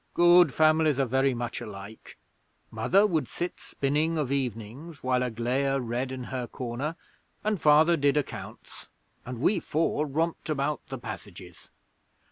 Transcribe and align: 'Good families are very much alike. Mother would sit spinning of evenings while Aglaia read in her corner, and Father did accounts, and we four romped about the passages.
'Good 0.15 0.51
families 0.51 0.97
are 0.97 1.05
very 1.05 1.35
much 1.35 1.61
alike. 1.61 2.17
Mother 2.71 3.05
would 3.05 3.27
sit 3.27 3.59
spinning 3.59 4.17
of 4.17 4.31
evenings 4.31 5.03
while 5.03 5.21
Aglaia 5.21 5.79
read 5.79 6.11
in 6.11 6.23
her 6.33 6.47
corner, 6.47 6.95
and 7.43 7.61
Father 7.61 7.95
did 7.95 8.17
accounts, 8.17 8.87
and 9.27 9.39
we 9.39 9.59
four 9.59 10.07
romped 10.07 10.49
about 10.49 10.81
the 10.87 10.97
passages. 10.97 11.69